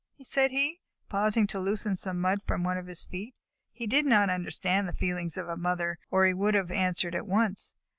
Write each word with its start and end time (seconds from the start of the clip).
said 0.23 0.49
he, 0.49 0.79
pausing 1.09 1.45
to 1.45 1.59
loosen 1.59 1.95
some 1.95 2.19
mud 2.19 2.41
from 2.47 2.63
one 2.63 2.75
of 2.75 2.87
his 2.87 3.03
feet 3.03 3.35
(he 3.71 3.85
did 3.85 4.03
not 4.03 4.31
understand 4.31 4.89
the 4.89 4.93
feelings 4.93 5.37
of 5.37 5.47
a 5.47 5.55
mother, 5.55 5.99
or 6.09 6.25
he 6.25 6.33
would 6.33 6.55
have 6.55 6.71
answered 6.71 7.13
at 7.13 7.27
once). 7.27 7.75